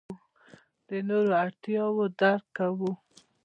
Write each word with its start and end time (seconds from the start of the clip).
د 0.87 0.89
نورو 1.07 1.31
اړتیاوې 1.43 2.05
درک 2.19 2.45
کوو. 2.57 2.91